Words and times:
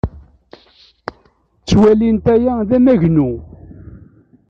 Ttwalint 1.61 2.25
aya 2.35 2.53
d 2.69 2.71
amagnu. 2.77 3.29